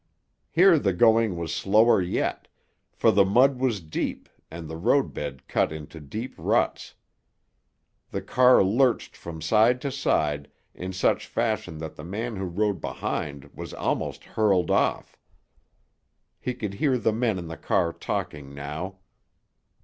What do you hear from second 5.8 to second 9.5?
deep ruts. The car lurched from